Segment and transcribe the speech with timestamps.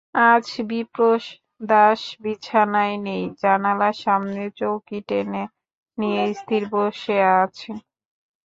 [0.27, 5.43] আজ বিপ্রদাস বিছানায় নেই, জানলার সামনে চৌকি টেনে
[5.97, 7.71] নিয়ে স্থির বসে আছে।